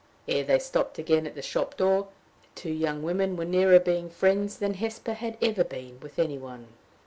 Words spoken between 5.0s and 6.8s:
had ever been with any one.